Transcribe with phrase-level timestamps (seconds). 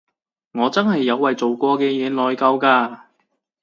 [0.53, 3.01] 我真係有為做過嘅嘢內疚㗎